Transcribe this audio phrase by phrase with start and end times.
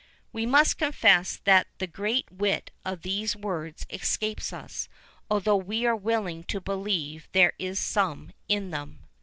[0.01, 4.89] [VIII 35] We must confess that the great wit of these words escapes us,
[5.29, 9.01] although we are willing to believe there is some in them.